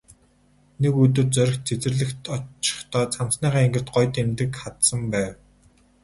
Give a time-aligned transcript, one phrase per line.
[0.81, 5.33] Нэг өдөр Зориг цэцэрлэгт очихдоо цамцныхаа энгэрт гоё тэмдэг хадсан байв.